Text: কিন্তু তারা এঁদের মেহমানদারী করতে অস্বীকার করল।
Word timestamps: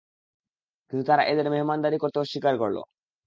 কিন্তু 0.93 1.03
তারা 1.09 1.23
এঁদের 1.23 1.47
মেহমানদারী 1.53 1.97
করতে 1.99 2.17
অস্বীকার 2.19 2.53
করল। 2.57 2.77